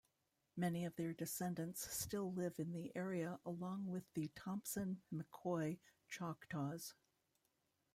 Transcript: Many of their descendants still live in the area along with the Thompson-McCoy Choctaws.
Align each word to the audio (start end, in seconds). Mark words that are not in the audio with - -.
Many 0.57 0.83
of 0.85 0.95
their 0.95 1.13
descendants 1.13 1.93
still 1.93 2.33
live 2.33 2.59
in 2.59 2.71
the 2.71 2.91
area 2.95 3.39
along 3.45 3.85
with 3.85 4.11
the 4.15 4.29
Thompson-McCoy 4.35 5.77
Choctaws. 6.09 6.95